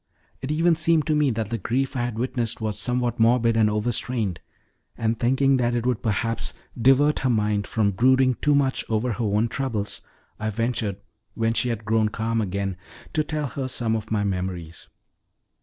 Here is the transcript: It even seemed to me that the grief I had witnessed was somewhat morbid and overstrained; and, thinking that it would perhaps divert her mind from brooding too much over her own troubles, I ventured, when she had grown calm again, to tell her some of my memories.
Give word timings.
It 0.41 0.49
even 0.49 0.75
seemed 0.75 1.05
to 1.05 1.15
me 1.15 1.29
that 1.29 1.51
the 1.51 1.59
grief 1.59 1.95
I 1.95 2.01
had 2.01 2.17
witnessed 2.17 2.59
was 2.59 2.79
somewhat 2.79 3.19
morbid 3.19 3.55
and 3.55 3.69
overstrained; 3.69 4.39
and, 4.97 5.19
thinking 5.19 5.57
that 5.57 5.75
it 5.75 5.85
would 5.85 6.01
perhaps 6.01 6.55
divert 6.75 7.19
her 7.19 7.29
mind 7.29 7.67
from 7.67 7.91
brooding 7.91 8.33
too 8.41 8.55
much 8.55 8.83
over 8.89 9.11
her 9.13 9.23
own 9.23 9.47
troubles, 9.47 10.01
I 10.39 10.49
ventured, 10.49 10.97
when 11.35 11.53
she 11.53 11.69
had 11.69 11.85
grown 11.85 12.09
calm 12.09 12.41
again, 12.41 12.77
to 13.13 13.23
tell 13.23 13.45
her 13.45 13.67
some 13.67 13.95
of 13.95 14.09
my 14.09 14.23
memories. 14.23 14.87